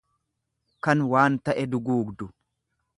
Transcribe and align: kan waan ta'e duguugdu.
kan 0.87 0.99
waan 1.11 1.35
ta'e 1.45 1.69
duguugdu. 1.75 2.33